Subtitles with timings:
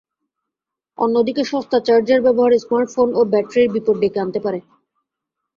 [0.97, 4.59] অন্যদিকে সস্তা চার্জার ব্যবহারে স্মার্টফোন ও ব্যাটারির বিপদ ডেকে আনতে পারে।